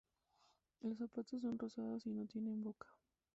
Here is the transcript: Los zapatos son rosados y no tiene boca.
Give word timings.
Los 0.81 0.97
zapatos 0.97 1.41
son 1.41 1.59
rosados 1.59 2.07
y 2.07 2.09
no 2.09 2.25
tiene 2.25 2.55
boca. 2.55 2.87